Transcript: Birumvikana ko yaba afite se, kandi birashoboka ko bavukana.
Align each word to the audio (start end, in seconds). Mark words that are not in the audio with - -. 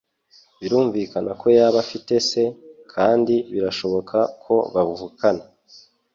Birumvikana 0.59 1.31
ko 1.39 1.45
yaba 1.57 1.77
afite 1.85 2.13
se, 2.29 2.43
kandi 2.93 3.35
birashoboka 3.51 4.17
ko 4.43 4.55
bavukana. 4.73 5.43